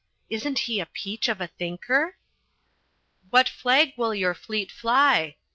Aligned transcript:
Isn't 0.31 0.57
he 0.65 0.79
a 0.79 0.87
peach 0.87 1.29
of 1.29 1.39
a 1.39 1.45
thinker?" 1.45 2.17
"What 3.29 3.47
flag 3.47 3.93
will 3.97 4.15
your 4.15 4.33
fleet 4.33 4.71
fly?" 4.71 5.35